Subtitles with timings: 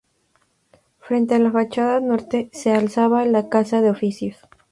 [0.97, 4.35] Frente a la fachada norte se alzaba la casa de oficios.